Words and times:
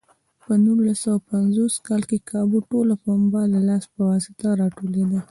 په 0.41 0.51
نولس 0.65 0.97
سوه 1.03 1.19
پنځوس 1.31 1.73
کال 1.87 2.01
کې 2.09 2.17
کابو 2.31 2.57
ټوله 2.69 2.95
پنبه 3.03 3.41
د 3.53 3.55
لاس 3.69 3.83
په 3.93 4.01
واسطه 4.09 4.47
راټولېده. 4.61 5.19